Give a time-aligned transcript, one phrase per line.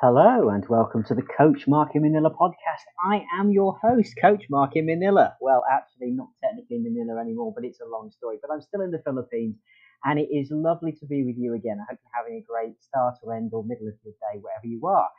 [0.00, 2.88] Hello and welcome to the Coach Mark in Manila podcast.
[3.04, 5.34] I am your host, Coach Mark in Manila.
[5.42, 8.38] Well, actually, not technically Manila anymore, but it's a long story.
[8.40, 9.56] But I'm still in the Philippines
[10.02, 11.76] and it is lovely to be with you again.
[11.82, 14.66] I hope you're having a great start or end or middle of your day, wherever
[14.66, 15.10] you are.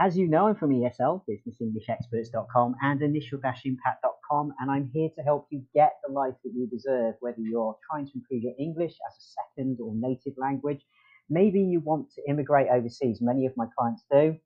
[0.00, 5.62] As you know, I'm from ESL, businessenglishexperts.com and initial-impact.com, and I'm here to help you
[5.72, 9.26] get the life that you deserve, whether you're trying to improve your English as a
[9.54, 10.80] second or native language
[11.30, 13.18] Maybe you want to immigrate overseas.
[13.20, 14.36] Many of my clients do.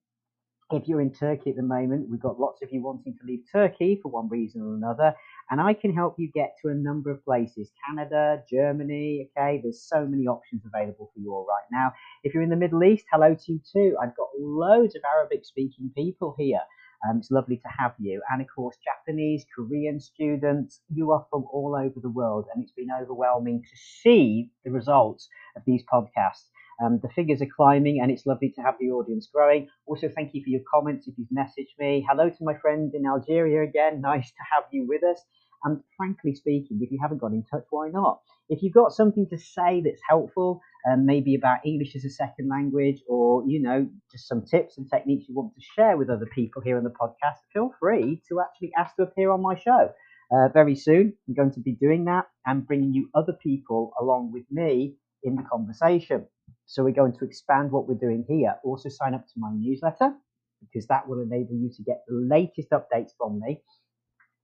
[0.70, 3.40] If you're in Turkey at the moment, we've got lots of you wanting to leave
[3.50, 5.14] Turkey for one reason or another,
[5.50, 9.30] and I can help you get to a number of places Canada, Germany.
[9.34, 11.94] Okay, there's so many options available for you all right now.
[12.22, 13.96] If you're in the Middle East, hello to you too.
[13.98, 16.60] I've got loads of Arabic speaking people here.
[17.08, 18.20] Um, it's lovely to have you.
[18.30, 22.72] And of course, Japanese, Korean students, you are from all over the world, and it's
[22.72, 26.48] been overwhelming to see the results of these podcasts.
[26.82, 29.68] Um, the figures are climbing and it's lovely to have the audience growing.
[29.86, 32.06] Also, thank you for your comments if you've messaged me.
[32.08, 34.00] Hello to my friend in Algeria again.
[34.08, 35.20] Nice to have you with us.
[35.64, 38.20] And frankly speaking, if you haven't got in touch, why not?
[38.48, 42.48] If you've got something to say that's helpful, um, maybe about English as a second
[42.48, 46.26] language, or you know, just some tips and techniques you want to share with other
[46.32, 49.90] people here on the podcast, feel free to actually ask to appear on my show.
[50.30, 54.30] Uh, very soon, I'm going to be doing that and bringing you other people along
[54.32, 56.26] with me in the conversation.
[56.66, 58.54] So we're going to expand what we're doing here.
[58.64, 60.12] Also sign up to my newsletter
[60.60, 63.62] because that will enable you to get the latest updates from me.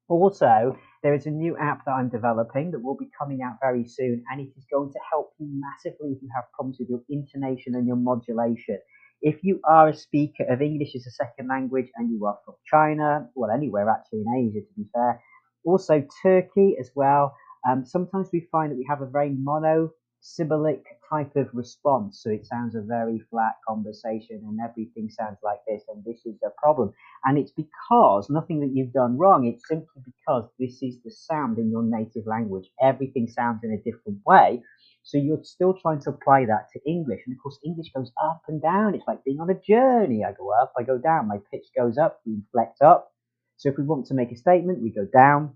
[0.08, 3.86] Also, there is a new app that I'm developing that will be coming out very
[3.86, 7.00] soon, and it is going to help you massively if you have problems with your
[7.08, 8.78] intonation and your modulation.
[9.22, 12.56] If you are a speaker of English as a second language and you are from
[12.70, 15.22] China, well, anywhere actually in Asia to be fair,
[15.64, 17.34] also Turkey as well,
[17.66, 19.90] um, sometimes we find that we have a very mono
[20.24, 22.20] syllabic type of response.
[22.22, 26.36] So it sounds a very flat conversation and everything sounds like this, and this is
[26.42, 26.92] a problem.
[27.24, 31.58] And it's because nothing that you've done wrong, it's simply because this is the sound
[31.58, 32.70] in your native language.
[32.80, 34.62] Everything sounds in a different way.
[35.02, 37.20] So you're still trying to apply that to English.
[37.26, 38.94] And of course, English goes up and down.
[38.94, 40.24] It's like being on a journey.
[40.24, 41.28] I go up, I go down.
[41.28, 43.12] My pitch goes up, we inflect up.
[43.58, 45.54] So if we want to make a statement, we go down.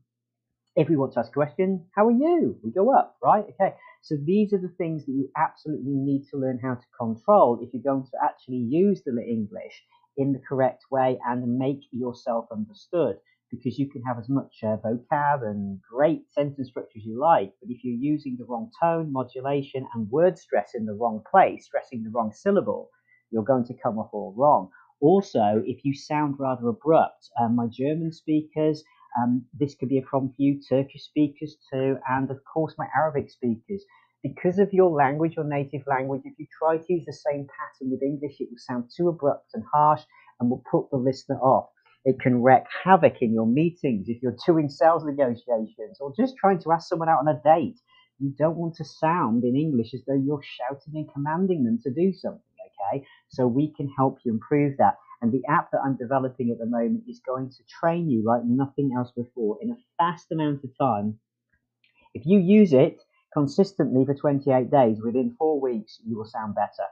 [0.78, 2.56] If we want to ask a question, how are you?
[2.62, 3.44] We go up, right?
[3.50, 3.74] Okay.
[4.00, 7.74] So these are the things that you absolutely need to learn how to control if
[7.74, 9.82] you're going to actually use the English
[10.16, 13.16] in the correct way and make yourself understood.
[13.50, 17.52] Because you can have as much uh, vocab and great sentence structure as you like,
[17.60, 21.64] but if you're using the wrong tone, modulation, and word stress in the wrong place,
[21.64, 22.88] stressing the wrong syllable,
[23.32, 24.70] you're going to come off all wrong.
[25.00, 28.84] Also, if you sound rather abrupt, um, my German speakers,
[29.20, 32.86] um, this could be a problem for you, Turkish speakers too, and of course my
[32.96, 33.84] Arabic speakers.
[34.22, 37.90] Because of your language, your native language, if you try to use the same pattern
[37.90, 40.02] with English, it will sound too abrupt and harsh
[40.40, 41.70] and will put the listener off.
[42.04, 46.58] It can wreak havoc in your meetings if you're doing sales negotiations or just trying
[46.60, 47.78] to ask someone out on a date.
[48.18, 51.90] You don't want to sound in English as though you're shouting and commanding them to
[51.92, 52.40] do something,
[52.92, 53.06] okay?
[53.28, 54.96] So we can help you improve that.
[55.20, 58.44] And the app that I'm developing at the moment is going to train you like
[58.44, 61.18] nothing else before in a fast amount of time.
[62.14, 63.02] If you use it
[63.32, 66.88] consistently for 28 days, within four weeks, you will sound better.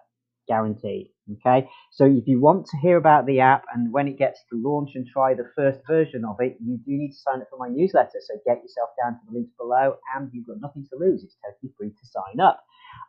[0.48, 1.08] Guaranteed.
[1.32, 1.68] Okay.
[1.90, 4.90] So if you want to hear about the app and when it gets to launch
[4.94, 7.68] and try the first version of it, you do need to sign up for my
[7.68, 8.20] newsletter.
[8.20, 11.24] So get yourself down to the links below and you've got nothing to lose.
[11.24, 12.64] It's totally free to sign up.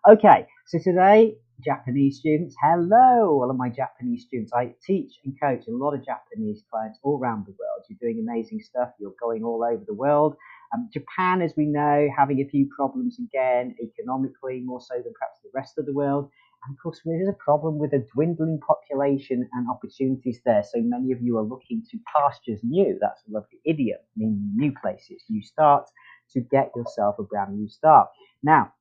[0.09, 4.51] Okay, so today, Japanese students, hello, all of my Japanese students.
[4.53, 7.85] I teach and coach a lot of Japanese clients all around the world.
[7.89, 8.89] You're doing amazing stuff.
[8.99, 10.35] You're going all over the world.
[10.73, 15.39] Um, Japan, as we know, having a few problems again, economically, more so than perhaps
[15.43, 16.29] the rest of the world.
[16.67, 20.63] And of course, there is a problem with a dwindling population and opportunities there.
[20.63, 22.97] So many of you are looking to pastures new.
[23.01, 25.91] That's a lovely idiom, meaning new places, new starts,
[26.33, 28.09] to get yourself a brand new start.
[28.43, 28.73] Now,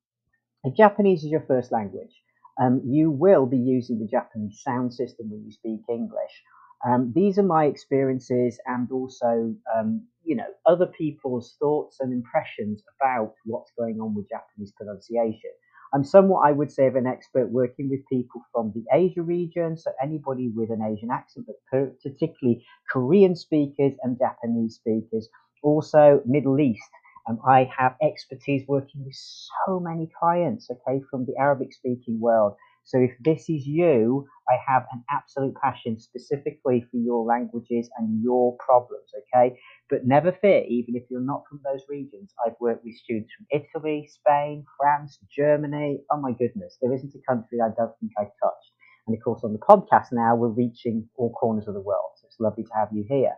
[0.65, 2.23] if Japanese is your first language,
[2.61, 6.43] um, you will be using the Japanese sound system when you speak English.
[6.87, 12.83] Um, these are my experiences and also, um, you know, other people's thoughts and impressions
[13.01, 15.51] about what's going on with Japanese pronunciation.
[15.97, 19.79] I'm somewhat, I would say, of an expert working with people from the Asia region,
[19.79, 21.57] so anybody with an Asian accent, but
[22.05, 25.29] particularly Korean speakers and Japanese speakers,
[25.65, 26.85] also Middle East
[27.29, 32.55] um, I have expertise working with so many clients, okay, from the Arabic speaking world.
[32.87, 38.23] So if this is you, I have an absolute passion specifically for your languages and
[38.23, 39.59] your problems, okay?
[39.91, 42.33] But never fear, even if you're not from those regions.
[42.47, 45.99] I've worked with students from Italy, Spain, France, Germany.
[46.13, 48.71] Oh my goodness, there isn't a country I don't think I've touched.
[49.09, 52.11] And of course, on the podcast now, we're reaching all corners of the world.
[52.17, 53.35] So it's lovely to have you here.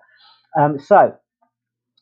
[0.59, 1.15] Um, so,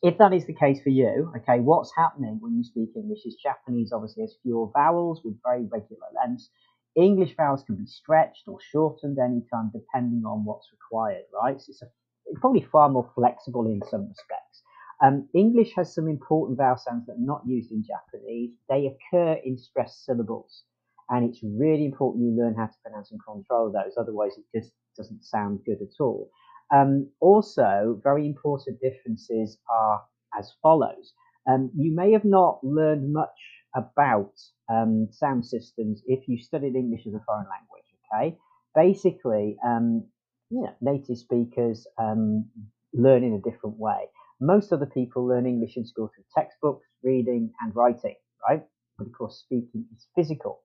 [0.03, 3.35] if that is the case for you, okay, what's happening when you speak English is
[3.41, 6.49] Japanese obviously has fewer vowels with very regular lengths.
[6.97, 11.61] English vowels can be stretched or shortened anytime depending on what's required, right?
[11.61, 11.85] So it's, a,
[12.25, 14.63] it's probably far more flexible in some respects.
[15.03, 18.51] Um, English has some important vowel sounds that are not used in Japanese.
[18.67, 20.63] They occur in stressed syllables,
[21.09, 23.93] and it's really important you learn how to pronounce and control those.
[23.95, 26.31] Otherwise, it just doesn't sound good at all.
[26.73, 30.01] Um, also, very important differences are
[30.37, 31.13] as follows.
[31.47, 33.29] Um, you may have not learned much
[33.75, 34.33] about
[34.69, 37.85] um, sound systems if you studied English as a foreign language.
[38.13, 38.37] Okay,
[38.75, 40.05] basically, um,
[40.49, 42.45] you know, native speakers um,
[42.93, 44.07] learn in a different way.
[44.39, 48.15] Most other people learn English in school through textbooks, reading, and writing,
[48.47, 48.63] right?
[48.97, 50.61] But of course, speaking is physical.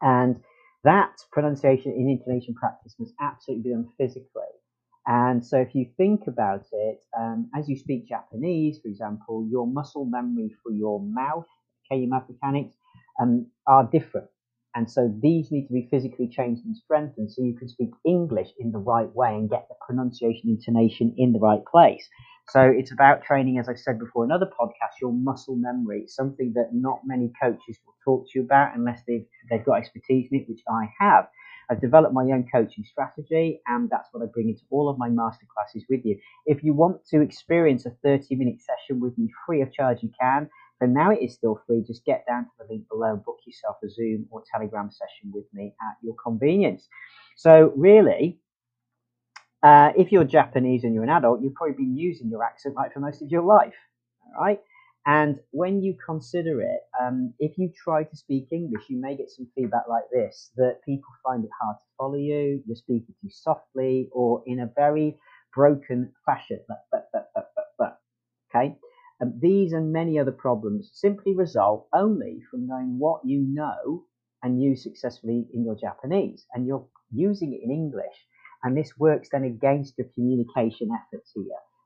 [0.00, 0.42] And
[0.84, 4.52] that pronunciation and intonation practice must absolutely be done physically.
[5.06, 9.66] And so, if you think about it, um, as you speak Japanese, for example, your
[9.66, 11.46] muscle memory for your mouth,
[11.86, 12.76] okay, your mouth mechanics,
[13.20, 14.28] um, are different.
[14.74, 18.48] And so these need to be physically changed and strengthened so you can speak English
[18.58, 22.08] in the right way and get the pronunciation intonation in the right place.
[22.48, 26.52] So it's about training, as I've said before in other podcasts, your muscle memory, something
[26.54, 30.40] that not many coaches will talk to you about unless they've, they've got expertise in
[30.40, 31.28] it, which I have.
[31.70, 35.08] I've developed my own coaching strategy, and that's what I bring into all of my
[35.08, 36.18] masterclasses with you.
[36.46, 40.10] If you want to experience a 30 minute session with me free of charge, you
[40.20, 40.50] can.
[40.82, 41.84] But now it is still free.
[41.86, 45.30] Just get down to the link below and book yourself a Zoom or Telegram session
[45.32, 46.88] with me at your convenience.
[47.36, 48.40] So, really,
[49.62, 52.92] uh, if you're Japanese and you're an adult, you've probably been using your accent right
[52.92, 53.76] for most of your life.
[54.36, 54.58] Right.
[55.06, 59.30] And when you consider it, um, if you try to speak English, you may get
[59.30, 63.30] some feedback like this that people find it hard to follow you, you're speaking too
[63.30, 65.16] softly, or in a very
[65.54, 66.58] broken fashion.
[68.52, 68.76] Okay?
[69.22, 74.04] And these and many other problems simply result only from knowing what you know
[74.42, 78.26] and use successfully in your Japanese, and you're using it in English.
[78.64, 81.44] And this works then against your communication efforts here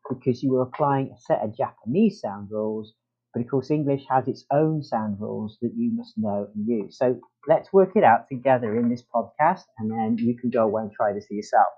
[0.08, 2.94] because you are applying a set of Japanese sound rules,
[3.34, 6.96] but of course, English has its own sound rules that you must know and use.
[6.96, 10.84] So let's work it out together in this podcast, and then you can go away
[10.84, 11.68] and try this for yourself.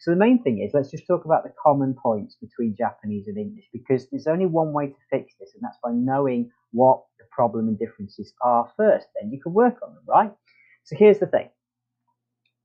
[0.00, 3.36] So the main thing is, let's just talk about the common points between Japanese and
[3.36, 7.24] English because there's only one way to fix this, and that's by knowing what the
[7.32, 9.08] problem and differences are first.
[9.20, 10.32] Then you can work on them, right?
[10.84, 11.48] So here's the thing.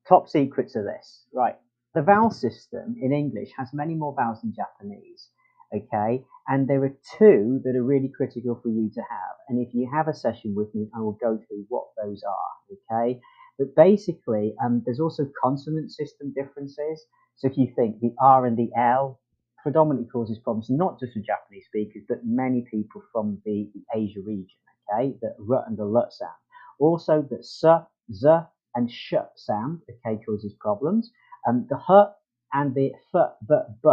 [0.08, 1.56] Top secrets of this, right?
[1.96, 5.30] The vowel system in English has many more vowels than Japanese,
[5.74, 6.24] okay?
[6.48, 9.36] And there are two that are really critical for you to have.
[9.50, 12.98] And if you have a session with me, I will go through what those are,
[12.98, 13.20] okay?
[13.58, 17.06] But basically, um, there's also consonant system differences.
[17.36, 19.20] So if you think the R and the L
[19.62, 24.20] predominantly causes problems, not just for Japanese speakers, but many people from the, the Asia
[24.26, 24.58] region,
[24.92, 25.16] okay?
[25.22, 26.32] The R and the L sound.
[26.80, 27.64] Also, the S,
[28.12, 28.28] Z,
[28.76, 31.12] and Sh sound, okay, causes problems.
[31.48, 32.08] Um, the h
[32.54, 33.90] and the f, b, b.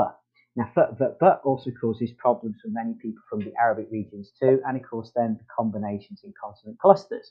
[0.57, 4.61] Now, f, b, b also causes problems for many people from the Arabic regions too,
[4.67, 7.31] and of course, then the combinations in consonant clusters.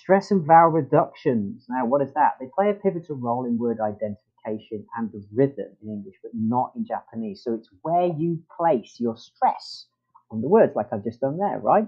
[0.00, 1.66] Stress and vowel reductions.
[1.68, 2.32] Now, what is that?
[2.40, 6.72] They play a pivotal role in word identification and the rhythm in English, but not
[6.76, 7.42] in Japanese.
[7.44, 9.86] So it's where you place your stress
[10.30, 11.86] on the words, like I've just done there, right?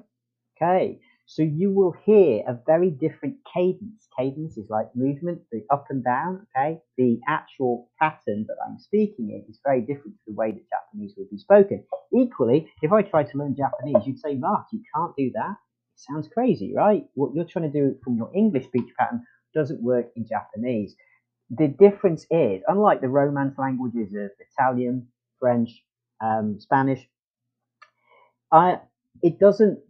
[0.57, 1.01] Okay.
[1.27, 4.09] So you will hear a very different cadence.
[4.17, 6.81] Cadence is like movement, the up and down, okay?
[6.97, 11.15] The actual pattern that I'm speaking in is very different to the way that Japanese
[11.17, 11.85] would be spoken.
[12.15, 15.57] Equally, if I try to learn Japanese, you'd say, Mark, you can't do that.
[15.97, 17.05] Sounds crazy, right?
[17.15, 19.25] What you're trying to do from your English speech pattern
[19.55, 20.95] doesn't work in Japanese.
[21.51, 25.09] The difference is, unlike the Romance languages of Italian,
[25.41, 25.71] French,
[26.23, 27.09] um, Spanish,
[28.53, 28.81] I,
[29.23, 29.81] it doesn't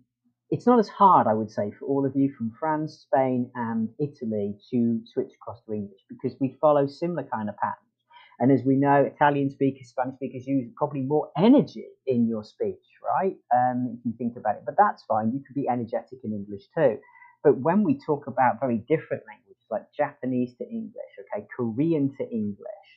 [0.51, 3.89] it's not as hard, I would say, for all of you from France, Spain, and
[3.99, 7.86] Italy to switch across to English because we follow similar kind of patterns.
[8.39, 12.85] And as we know, Italian speakers, Spanish speakers use probably more energy in your speech,
[13.05, 13.37] right?
[13.55, 15.33] Um, if you think about it, but that's fine.
[15.33, 16.99] You could be energetic in English too.
[17.43, 22.29] But when we talk about very different languages like Japanese to English, okay, Korean to
[22.29, 22.89] English,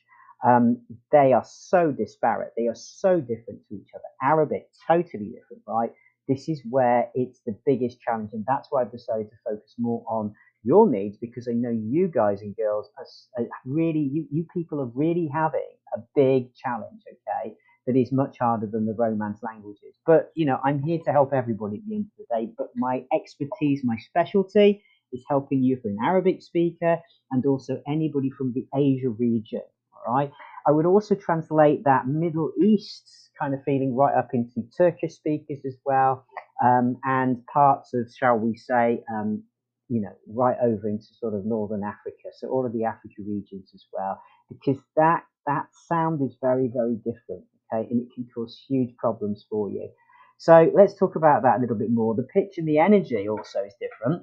[0.44, 0.82] um,
[1.12, 2.52] they are so disparate.
[2.56, 4.04] They are so different to each other.
[4.22, 5.90] Arabic, totally different, right?
[6.30, 8.30] this is where it's the biggest challenge.
[8.32, 10.32] And that's why I've decided to focus more on
[10.62, 14.90] your needs because I know you guys and girls are really, you, you people are
[14.94, 17.54] really having a big challenge, okay,
[17.86, 19.96] that is much harder than the Romance languages.
[20.06, 22.52] But, you know, I'm here to help everybody at the end of the day.
[22.56, 26.98] But my expertise, my specialty is helping you for an Arabic speaker
[27.30, 29.62] and also anybody from the Asia region.
[30.06, 30.30] All right.
[30.66, 35.60] I would also translate that Middle East kind of feeling right up into Turkish speakers
[35.66, 36.26] as well,
[36.62, 39.42] um, and parts of, shall we say, um,
[39.90, 42.30] you know, right over into sort of Northern Africa.
[42.38, 46.94] So all of the Africa regions as well, because that that sound is very, very
[46.96, 47.44] different.
[47.72, 49.90] Okay, and it can cause huge problems for you.
[50.38, 52.14] So let's talk about that a little bit more.
[52.14, 54.22] The pitch and the energy also is different.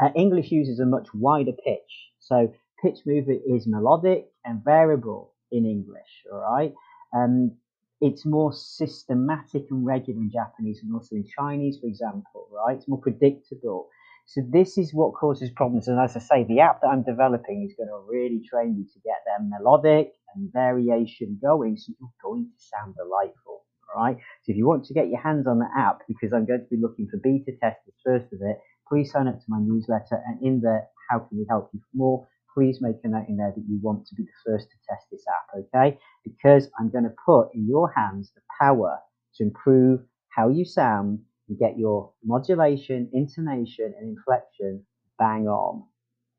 [0.00, 2.10] Uh, English uses a much wider pitch.
[2.18, 2.52] So
[2.82, 6.74] pitch movement is melodic and variable in English, all right?
[7.16, 7.52] Um,
[8.00, 12.76] it's more systematic and regular in Japanese and also in Chinese, for example, right?
[12.76, 13.88] It's more predictable.
[14.26, 15.88] So this is what causes problems.
[15.88, 18.84] And as I say, the app that I'm developing is going to really train you
[18.84, 23.64] to get that melodic and variation going so you're going to sound delightful.
[23.94, 24.16] All right.
[24.42, 26.74] So if you want to get your hands on the app, because I'm going to
[26.74, 30.22] be looking for beta testers first of it, please sign up to my newsletter.
[30.26, 32.26] And in there, how can we help you more?
[32.54, 35.06] Please make a note in there that you want to be the first to test
[35.10, 35.98] this app, okay?
[36.24, 38.98] Because I'm going to put in your hands the power
[39.36, 44.84] to improve how you sound and get your modulation, intonation, and inflection
[45.18, 45.84] bang on.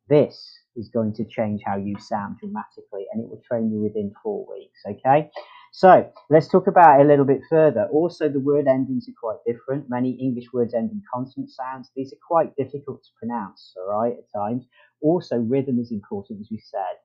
[0.08, 4.14] This is going to change how you sound dramatically and it will train you within
[4.22, 5.32] four weeks, okay?
[5.72, 7.88] So let's talk about it a little bit further.
[7.92, 9.90] Also, the word endings are quite different.
[9.90, 11.90] Many English words end in consonant sounds.
[11.96, 14.66] These are quite difficult to pronounce, all right, at times.
[15.02, 16.96] Also, rhythm is important, as we said.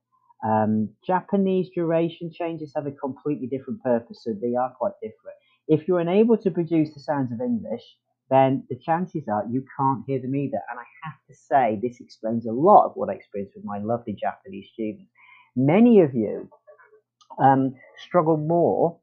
[0.49, 5.40] Um, Japanese duration changes have a completely different purpose, so they are quite different.
[5.71, 7.83] If you're unable to produce the sounds of English,
[8.29, 10.61] then the chances are you can't hear them either.
[10.69, 13.79] And I have to say, this explains a lot of what I experienced with my
[13.79, 15.13] lovely Japanese students.
[15.55, 16.49] Many of you
[17.39, 18.99] um, struggle more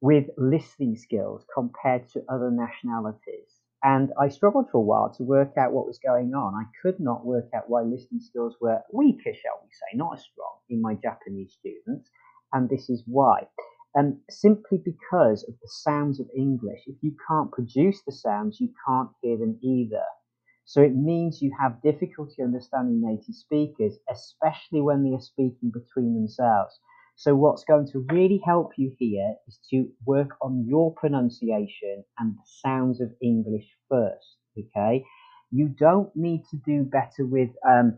[0.00, 3.50] with listening skills compared to other nationalities.
[3.82, 6.54] And I struggled for a while to work out what was going on.
[6.54, 10.22] I could not work out why listening skills were weaker, shall we say, not as
[10.22, 12.08] strong in my Japanese students.
[12.52, 13.48] And this is why.
[13.96, 16.80] Um, simply because of the sounds of English.
[16.86, 20.04] If you can't produce the sounds, you can't hear them either.
[20.64, 26.14] So it means you have difficulty understanding native speakers, especially when they are speaking between
[26.14, 26.78] themselves.
[27.16, 32.34] So what's going to really help you here is to work on your pronunciation and
[32.36, 34.36] the sounds of English first.
[34.58, 35.04] Okay,
[35.50, 37.96] you don't need to do better with um,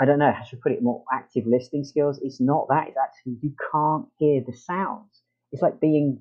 [0.00, 2.20] I don't know how to put it more active listening skills.
[2.22, 2.88] It's not that.
[2.88, 5.21] It's actually you can't hear the sounds.
[5.52, 6.20] It's like being,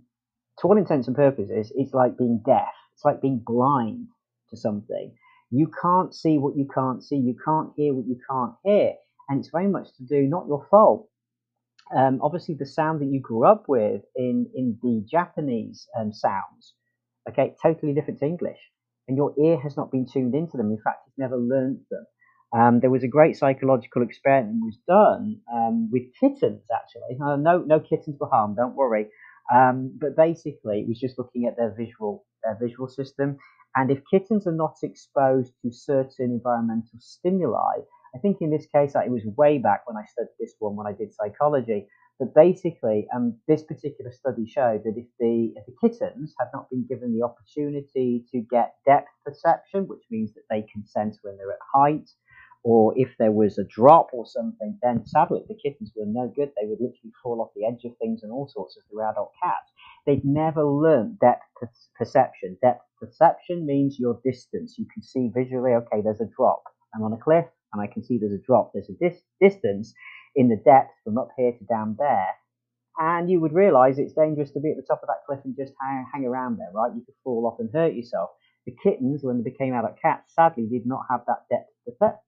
[0.60, 2.74] to all intents and purposes, it's like being deaf.
[2.94, 4.08] It's like being blind
[4.50, 5.14] to something.
[5.50, 7.16] You can't see what you can't see.
[7.16, 8.94] You can't hear what you can't hear.
[9.30, 11.08] And it's very much to do, not your fault.
[11.96, 16.74] Um, obviously, the sound that you grew up with in, in the Japanese um, sounds,
[17.30, 18.60] okay, totally different to English.
[19.08, 20.72] And your ear has not been tuned into them.
[20.72, 22.06] In fact, it's never learned them.
[22.54, 27.18] Um, there was a great psychological experiment was done um, with kittens, actually.
[27.24, 29.08] Uh, no, no kittens were harmed, don't worry.
[29.54, 33.38] Um, but basically, it was just looking at their visual, their visual system.
[33.76, 38.94] And if kittens are not exposed to certain environmental stimuli, I think in this case,
[38.96, 41.88] it was way back when I studied this one when I did psychology.
[42.20, 46.70] But basically, um, this particular study showed that if the, if the kittens had not
[46.70, 51.38] been given the opportunity to get depth perception, which means that they can sense when
[51.38, 52.10] they're at height,
[52.64, 56.52] or if there was a drop or something, then sadly the kittens were no good.
[56.60, 59.32] They would literally fall off the edge of things and all sorts as the adult
[59.42, 59.72] cats.
[60.06, 61.44] They'd never learned depth
[61.98, 62.58] perception.
[62.62, 64.76] Depth perception means your distance.
[64.78, 66.64] You can see visually, okay, there's a drop.
[66.96, 68.72] I'm on a cliff and I can see there's a drop.
[68.74, 69.94] There's a dis- distance
[70.36, 72.28] in the depth from up here to down there.
[73.00, 75.56] And you would realize it's dangerous to be at the top of that cliff and
[75.58, 76.94] just hang, hang around there, right?
[76.96, 78.32] You could fall off and hurt yourself.
[78.68, 81.71] The kittens, when they became adult cats, sadly did not have that depth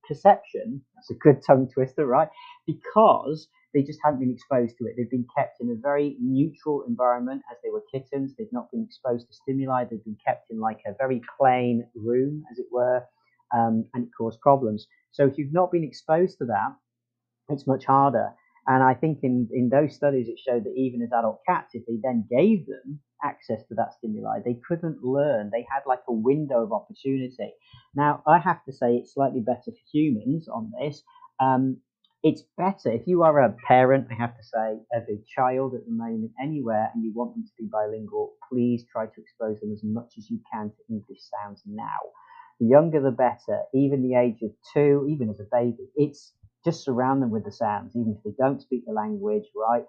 [0.08, 0.82] perception.
[0.96, 2.30] That's a good tongue twister, right?
[2.68, 4.96] Because they just hadn't been exposed to it.
[4.98, 8.34] They've been kept in a very neutral environment as they were kittens.
[8.38, 9.86] They've not been exposed to stimuli.
[9.86, 13.04] They've been kept in like a very plain room, as it were,
[13.56, 14.88] um, and it caused problems.
[15.12, 16.76] So if you've not been exposed to that,
[17.50, 18.34] it's much harder.
[18.68, 21.86] And I think in, in those studies, it showed that even as adult cats, if
[21.86, 25.50] they then gave them access to that stimuli, they couldn't learn.
[25.52, 27.54] They had like a window of opportunity.
[27.96, 31.04] Now, I have to say it's slightly better for humans on this.
[31.40, 31.78] Um,
[32.24, 35.86] it's better if you are a parent, I have to say, of a child at
[35.86, 39.74] the moment anywhere and you want them to be bilingual, please try to expose them
[39.74, 42.00] as much as you can to English sounds now.
[42.62, 46.32] The younger the better, even the age of two, even as a baby, it's
[46.66, 49.86] just surround them with the sounds, even if they don't speak the language, right?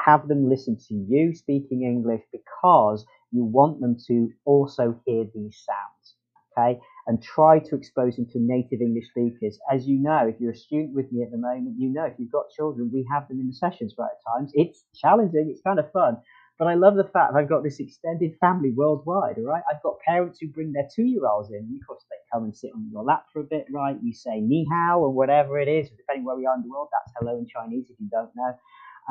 [0.00, 5.58] Have them listen to you speaking English because you want them to also hear these
[5.66, 6.16] sounds.
[6.58, 6.80] Okay.
[7.06, 9.58] and try to expose them to native English speakers.
[9.70, 12.14] As you know, if you're a student with me at the moment, you know if
[12.18, 14.52] you've got children, we have them in the sessions right at times.
[14.54, 16.16] It's challenging, it's kind of fun,
[16.58, 19.62] but I love the fact that I've got this extended family worldwide, all right?
[19.70, 22.44] I've got parents who bring their two year olds in, and of course they come
[22.44, 23.96] and sit on your lap for a bit, right?
[24.02, 26.88] You say ni hao or whatever it is, depending where we are in the world,
[26.92, 28.54] that's hello in Chinese if you don't know.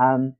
[0.03, 0.35] Um,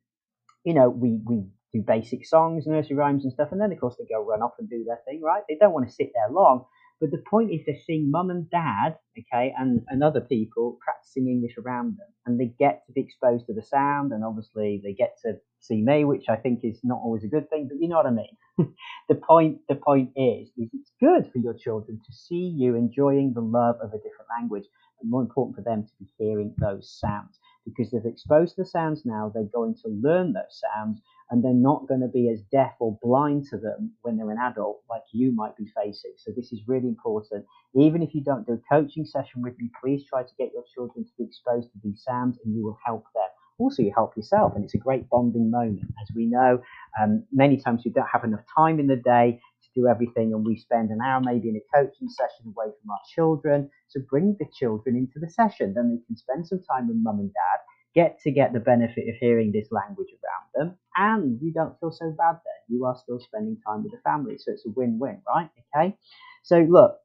[0.64, 1.44] you know, we, we
[1.74, 4.54] do basic songs, nursery rhymes and stuff, and then of course they go run off
[4.60, 5.44] and do their thing, right?
[5.48, 6.66] They don't want to sit there long.
[7.02, 11.28] But the point is they're seeing mum and dad, okay, and, and other people practicing
[11.28, 12.08] English around them.
[12.26, 15.34] And they get to be exposed to the sound and obviously they get to
[15.68, 18.06] see me, which I think is not always a good thing, but you know what
[18.06, 18.38] I mean.
[19.10, 23.34] the point the point is, is it's good for your children to see you enjoying
[23.34, 24.66] the love of a different language,
[25.00, 27.40] but more important for them to be hearing those sounds.
[27.66, 31.88] Because they've exposed the sounds now, they're going to learn those sounds and they're not
[31.88, 35.32] going to be as deaf or blind to them when they're an adult like you
[35.32, 36.14] might be facing.
[36.18, 37.46] So this is really important.
[37.76, 40.64] Even if you don't do a coaching session with me, please try to get your
[40.74, 43.30] children to be exposed to these sounds and you will help them.
[43.58, 45.82] Also, you help yourself, and it's a great bonding moment.
[46.02, 46.62] As we know,
[47.02, 50.46] um, many times we don't have enough time in the day to do everything, and
[50.46, 53.70] we spend an hour maybe in a coaching session away from our children.
[53.88, 57.20] So bring the children into the session, then they can spend some time with mum
[57.20, 57.60] and dad
[57.94, 61.92] get to get the benefit of hearing this language around them, and you don't feel
[61.92, 62.62] so bad then.
[62.78, 65.50] You are still spending time with the family, so it's a win-win, right?
[65.76, 65.96] Okay.
[66.44, 66.98] So look,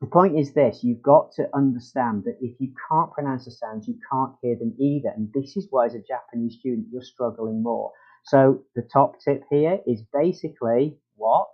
[0.00, 3.88] the point is this: you've got to understand that if you can't pronounce the sounds,
[3.88, 7.62] you can't hear them either, and this is why, as a Japanese student, you're struggling
[7.62, 7.92] more.
[8.24, 11.48] So the top tip here is basically what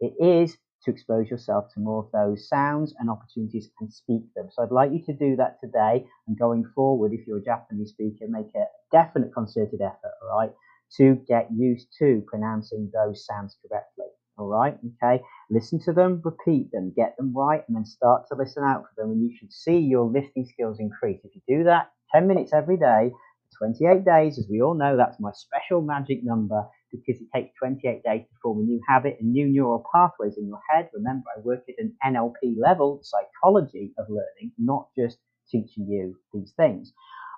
[0.00, 4.48] it is to expose yourself to more of those sounds and opportunities and speak them.
[4.50, 7.90] So I'd like you to do that today and going forward, if you're a Japanese
[7.90, 10.50] speaker, make a definite concerted effort, all right,
[10.96, 13.93] to get used to pronouncing those sounds correctly.
[14.36, 15.22] All right, okay.
[15.50, 19.02] Listen to them, repeat them, get them right, and then start to listen out for
[19.02, 19.12] them.
[19.12, 21.20] And you should see your listening skills increase.
[21.24, 23.12] If you do that 10 minutes every day,
[23.58, 28.02] 28 days, as we all know, that's my special magic number because it takes 28
[28.02, 30.90] days to form a new habit and new neural pathways in your head.
[30.92, 36.52] Remember, I work at an NLP level, psychology of learning, not just teaching you these
[36.56, 36.92] things.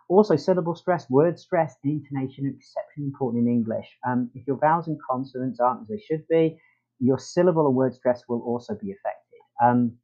[0.09, 3.87] Also, syllable stress, word stress, and intonation are exceptionally important in English.
[4.07, 6.59] Um, if your vowels and consonants aren't as they should be,
[7.01, 9.41] your syllable and word stress will also be affected.
[9.63, 9.99] Um,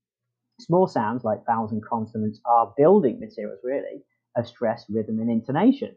[0.60, 4.04] small sounds like vowels and consonants are building materials, really,
[4.36, 5.96] of stress, rhythm, and intonation.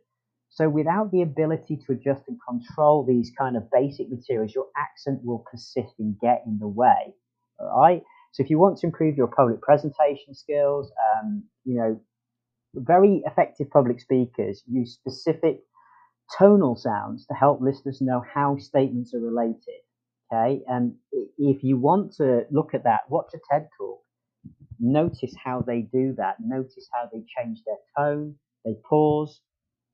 [0.50, 5.22] So without the ability to adjust and control these kind of basic materials, your accent
[5.24, 7.14] will persist and get in the way.
[7.60, 8.04] All right.
[8.34, 12.00] So if you want to improve your public presentation skills, um, you know,
[12.76, 15.62] very effective public speakers use specific
[16.38, 19.82] tonal sounds to help listeners know how statements are related.
[20.34, 20.64] Okay.
[20.68, 20.96] And
[21.38, 24.02] if you want to look at that, watch a TED talk.
[24.80, 26.38] Notice how they do that.
[26.40, 28.36] Notice how they change their tone.
[28.66, 29.42] They pause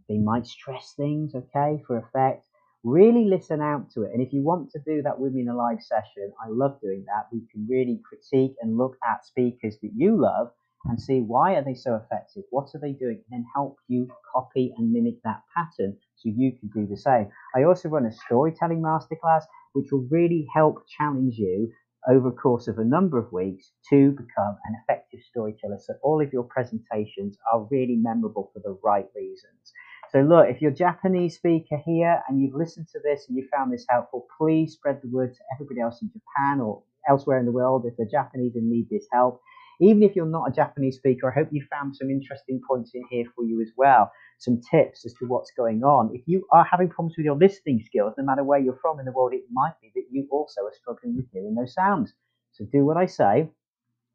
[0.10, 2.46] they might stress things, okay, for effect.
[2.84, 4.12] Really listen out to it.
[4.14, 6.80] And if you want to do that with me in a live session, I love
[6.82, 7.28] doing that.
[7.32, 10.52] We can really critique and look at speakers that you love
[10.86, 12.44] and see why are they so effective?
[12.50, 13.22] What are they doing?
[13.30, 17.30] And then help you copy and mimic that pattern so you can do the same.
[17.56, 21.72] I also run a storytelling masterclass, which will really help challenge you
[22.10, 25.78] over a course of a number of weeks to become an effective storyteller.
[25.80, 29.74] So all of your presentations are really memorable for the right reasons.
[30.12, 33.48] So look, if you're a Japanese speaker here and you've listened to this and you
[33.56, 37.46] found this helpful, please spread the word to everybody else in Japan or elsewhere in
[37.46, 39.42] the world if they're Japanese and need this help.
[39.82, 43.02] Even if you're not a Japanese speaker, I hope you found some interesting points in
[43.10, 44.12] here for you as well.
[44.38, 46.12] Some tips as to what's going on.
[46.14, 49.06] If you are having problems with your listening skills, no matter where you're from in
[49.06, 52.14] the world, it might be that you also are struggling with hearing those sounds.
[52.52, 53.50] So do what I say,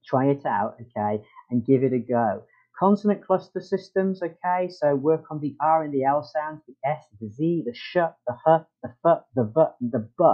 [0.06, 2.44] try it out, okay, and give it a go.
[2.78, 7.04] Consonant cluster systems, okay, so work on the R and the L sounds, the S,
[7.20, 10.24] the Z, the sh, the h, the f, the v, and the b,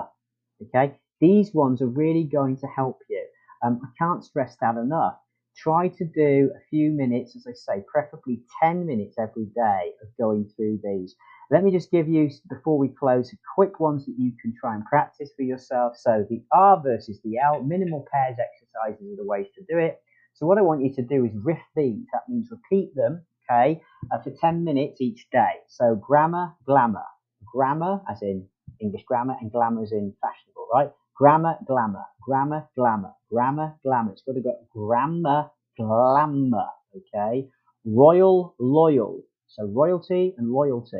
[0.67, 0.99] okay.
[1.21, 3.25] These ones are really going to help you.
[3.63, 5.19] Um, I can't stress that enough.
[5.57, 10.09] Try to do a few minutes, as I say, preferably 10 minutes every day of
[10.19, 11.15] going through these.
[11.51, 14.85] Let me just give you, before we close, quick ones that you can try and
[14.87, 15.97] practice for yourself.
[15.99, 20.01] So the R versus the L, minimal pairs exercises are the ways to do it.
[20.35, 22.07] So what I want you to do is riff these.
[22.15, 25.61] That means repeat them, okay, uh, for 10 minutes each day.
[25.69, 27.05] So grammar, glamour.
[27.53, 28.47] Grammar, as in
[28.81, 30.91] English grammar, and glamour as in fashionable, right?
[31.17, 32.05] Grammar, glamour.
[32.23, 33.13] Grammar, glamour.
[33.31, 34.13] Grammar, glamour.
[34.13, 37.49] It's got to go grammar, glamour, okay?
[37.85, 39.23] Royal, loyal.
[39.49, 40.99] So royalty and loyalty.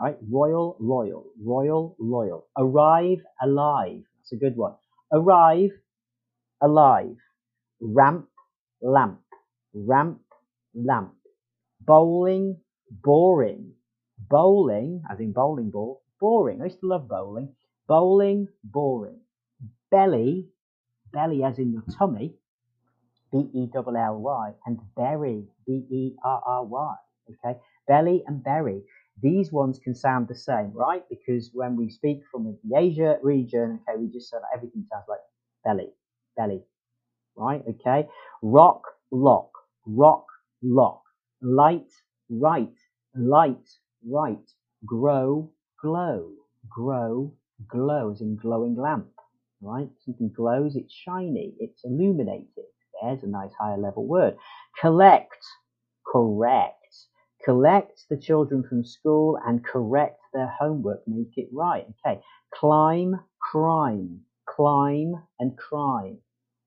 [0.00, 2.46] All right, royal, loyal, royal, loyal.
[2.58, 4.02] Arrive, alive.
[4.18, 4.74] That's a good one.
[5.12, 5.70] Arrive,
[6.62, 7.16] alive
[7.80, 8.28] ramp,
[8.82, 9.20] lamp,
[9.74, 10.20] ramp,
[10.74, 11.14] lamp.
[11.80, 12.58] Bowling,
[12.90, 13.72] boring.
[14.30, 16.60] Bowling, as in bowling ball, boring.
[16.62, 17.54] I used to love bowling.
[17.88, 19.20] Bowling, boring.
[19.90, 20.48] Belly,
[21.12, 22.34] belly as in your tummy,
[23.32, 26.96] B E L L Y, and berry, B E R R Y.
[27.30, 28.82] Okay, belly and berry.
[29.22, 31.04] These ones can sound the same, right?
[31.10, 35.20] Because when we speak from the Asia region, okay, we just said everything sounds like
[35.64, 35.90] belly,
[36.38, 36.62] belly,
[37.36, 37.62] right?
[37.68, 38.08] Okay,
[38.42, 39.50] rock, lock,
[39.86, 40.26] rock,
[40.62, 41.02] lock,
[41.42, 41.92] light,
[42.30, 42.74] right,
[43.14, 43.68] light,
[44.06, 44.50] right,
[44.86, 45.50] grow,
[45.80, 46.32] glow,
[46.70, 47.32] grow,
[47.68, 49.08] glow, as in glowing lamp,
[49.60, 49.88] right?
[50.04, 52.64] Something glows, it's shiny, it's illuminated.
[53.02, 54.36] There's a nice higher level word.
[54.80, 55.44] Collect,
[56.06, 56.74] correct.
[57.44, 61.86] Collect the children from school and correct their homework, make it right.
[62.06, 62.20] Okay.
[62.54, 66.18] Climb, crime, climb and crime.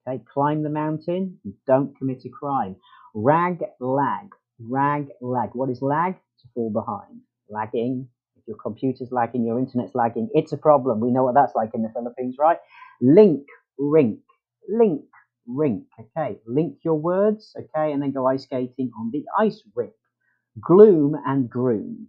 [0.07, 0.23] Okay.
[0.33, 2.75] Climb the mountain, don't commit a crime.
[3.13, 4.29] Rag, lag,
[4.59, 5.49] rag, lag.
[5.53, 6.15] What is lag?
[6.15, 7.21] To fall behind.
[7.49, 8.09] Lagging.
[8.47, 10.99] Your computer's lagging, your internet's lagging, it's a problem.
[10.99, 12.57] We know what that's like in the Philippines, right?
[13.01, 13.45] Link,
[13.79, 14.19] rink,
[14.69, 15.03] link,
[15.47, 15.85] rink.
[15.99, 19.93] Okay, link your words, okay, and then go ice skating on the ice rink.
[20.61, 22.07] Gloom and groom.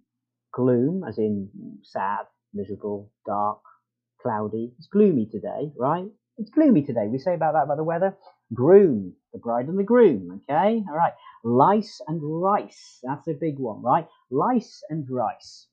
[0.55, 1.51] Gloom, as in
[1.83, 3.61] sad, miserable, dark,
[4.23, 4.73] cloudy.
[4.79, 6.07] It's gloomy today, right?
[6.39, 7.09] It's gloomy today.
[7.09, 8.17] We say about that about the weather.
[8.55, 10.83] Groom, the bride and the groom, okay?
[10.89, 11.15] All right.
[11.45, 13.01] Lice and rice.
[13.03, 14.07] That's a big one, right?
[14.31, 15.69] Lice and rice.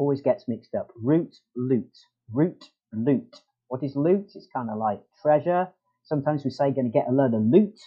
[0.00, 0.90] Always gets mixed up.
[0.96, 1.92] Root, loot.
[2.32, 3.36] Root, loot.
[3.68, 4.32] What is loot?
[4.34, 5.68] It's kind of like treasure,
[6.04, 7.78] Sometimes we say going to get a load of loot,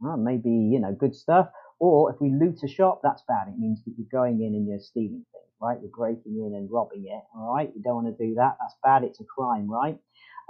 [0.00, 1.48] well, maybe, you know, good stuff.
[1.80, 3.48] Or if we loot a shop, that's bad.
[3.48, 5.78] It means that you're going in and you're stealing things, right?
[5.80, 7.70] You're breaking in and robbing it, all right?
[7.74, 8.56] You don't want to do that.
[8.60, 9.04] That's bad.
[9.04, 9.98] It's a crime, right?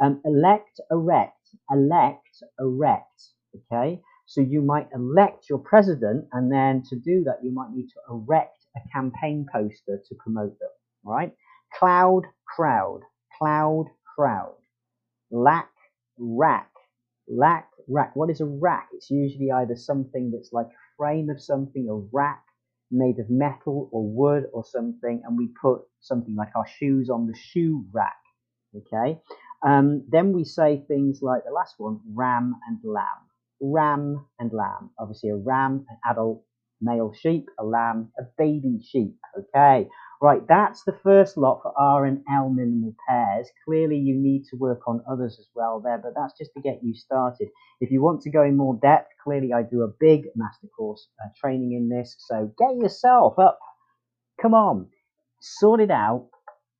[0.02, 1.38] Um, elect, erect,
[1.70, 3.22] elect, erect,
[3.56, 4.00] okay?
[4.26, 8.00] So you might elect your president, and then to do that, you might need to
[8.10, 10.70] erect a campaign poster to promote them,
[11.04, 11.32] right?
[11.78, 13.00] Cloud, crowd,
[13.38, 13.86] cloud,
[14.16, 14.54] crowd.
[15.30, 15.70] Lack,
[16.18, 16.70] rack,
[17.28, 18.16] Rack, rack.
[18.16, 18.88] What is a rack?
[18.94, 22.44] It's usually either something that's like a frame of something, a rack
[22.90, 27.26] made of metal or wood or something, and we put something like our shoes on
[27.26, 28.16] the shoe rack.
[28.76, 29.20] Okay.
[29.66, 33.06] Um, then we say things like the last one, ram and lamb.
[33.60, 34.90] Ram and lamb.
[34.98, 36.44] Obviously, a ram, an adult
[36.80, 39.16] male sheep, a lamb, a baby sheep.
[39.38, 39.88] Okay.
[40.22, 43.50] Right, that's the first lot for R and L minimal pairs.
[43.66, 46.82] Clearly, you need to work on others as well there, but that's just to get
[46.82, 47.50] you started.
[47.82, 51.08] If you want to go in more depth, clearly I do a big master course
[51.24, 53.58] uh, training in this, so get yourself up.
[54.42, 54.88] Come on,
[55.40, 56.30] sort it out,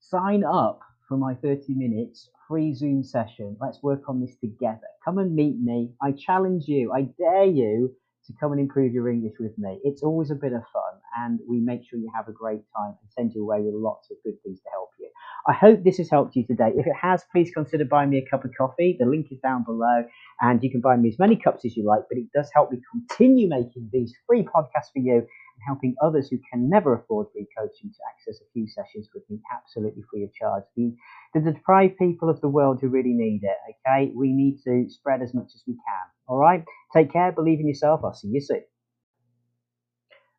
[0.01, 3.57] sign up for my 30 minutes free Zoom session.
[3.61, 4.89] Let's work on this together.
[5.05, 5.93] Come and meet me.
[6.03, 7.95] I challenge you, I dare you
[8.27, 9.81] to come and improve your English with me.
[9.85, 12.95] It's always a bit of fun, and we make sure you have a great time
[13.01, 15.09] and send you away with lots of good things to help you.
[15.49, 16.71] I hope this has helped you today.
[16.77, 18.97] If it has, please consider buying me a cup of coffee.
[18.99, 20.05] The link is down below,
[20.41, 22.71] and you can buy me as many cups as you like, but it does help
[22.71, 27.27] me continue making these free podcasts for you and helping others who can never afford
[27.33, 30.65] free coaching to access a few sessions with me absolutely free of charge.
[30.77, 30.95] The,
[31.35, 34.13] the deprived people of the world who really need it, okay?
[34.15, 36.65] We need to spread as much as we can, all right?
[36.95, 38.01] Take care, believe in yourself.
[38.03, 38.63] I'll see you soon.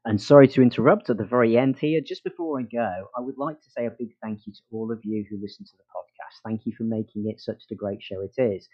[0.06, 2.02] And sorry to interrupt at the very end here.
[2.06, 4.92] Just before I go, I would like to say a big thank you to all
[4.92, 6.42] of you who listen to the podcast.
[6.44, 8.68] Thank you for making it such a great show it is.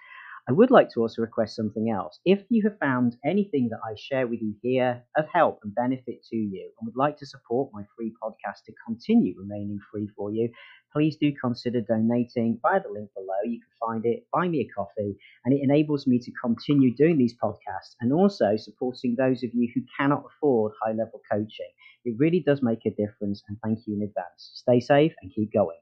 [0.50, 2.20] I would like to also request something else.
[2.26, 6.24] If you have found anything that I share with you here of help and benefit
[6.32, 10.32] to you and would like to support my free podcast to continue remaining free for
[10.32, 10.50] you,
[10.92, 13.40] please do consider donating via the link below.
[13.46, 17.20] You can find it, buy me a coffee, and it enables me to continue doing
[17.20, 21.70] these podcasts and also supporting those of you who cannot afford high level coaching.
[22.06, 24.50] It really does make a difference, and thank you in advance.
[24.56, 25.78] Stay safe and keep going.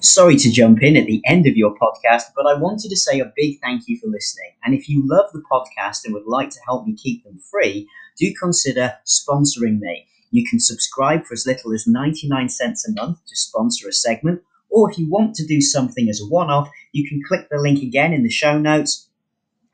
[0.00, 3.18] Sorry to jump in at the end of your podcast, but I wanted to say
[3.18, 4.52] a big thank you for listening.
[4.62, 7.88] And if you love the podcast and would like to help me keep them free,
[8.16, 10.06] do consider sponsoring me.
[10.30, 14.42] You can subscribe for as little as 99 cents a month to sponsor a segment,
[14.70, 17.58] or if you want to do something as a one off, you can click the
[17.58, 19.08] link again in the show notes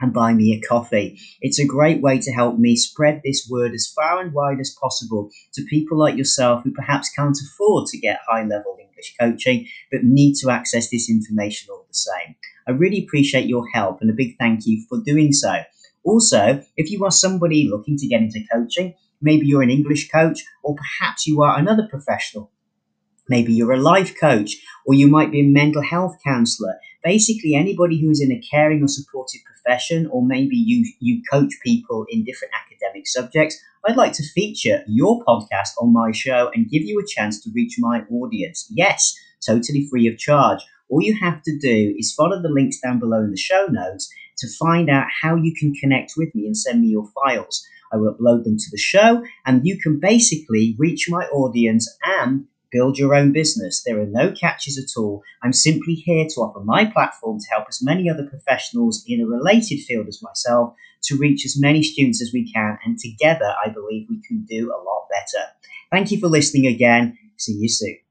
[0.00, 1.18] and buy me a coffee.
[1.42, 4.74] It's a great way to help me spread this word as far and wide as
[4.80, 8.74] possible to people like yourself who perhaps can't afford to get high level
[9.20, 12.36] Coaching but need to access this information all the same.
[12.66, 15.62] I really appreciate your help and a big thank you for doing so.
[16.04, 20.44] Also, if you are somebody looking to get into coaching, maybe you're an English coach,
[20.62, 22.50] or perhaps you are another professional.
[23.28, 26.74] Maybe you're a life coach, or you might be a mental health counselor.
[27.02, 31.52] basically anybody who is in a caring or supportive profession, or maybe you, you coach
[31.62, 36.70] people in different academic subjects, I'd like to feature your podcast on my show and
[36.70, 38.66] give you a chance to reach my audience.
[38.70, 39.14] Yes,
[39.46, 40.60] totally free of charge.
[40.88, 44.08] All you have to do is follow the links down below in the show notes
[44.38, 47.62] to find out how you can connect with me and send me your files.
[47.92, 52.46] I will upload them to the show, and you can basically reach my audience and
[52.74, 53.82] build your own business.
[53.82, 55.22] There are no catches at all.
[55.42, 59.26] I'm simply here to offer my platform to help as many other professionals in a
[59.26, 62.76] related field as myself to reach as many students as we can.
[62.84, 65.46] And together, I believe we can do a lot better.
[65.92, 67.16] Thank you for listening again.
[67.36, 68.03] See you soon.